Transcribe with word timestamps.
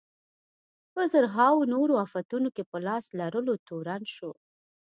په 0.93 1.01
زرهاوو 1.13 1.69
نورو 1.73 1.93
افتونو 2.05 2.49
کې 2.55 2.63
په 2.71 2.77
لاس 2.87 3.05
لرلو 3.19 3.53
تورن 3.67 4.01
شو. 4.15 4.31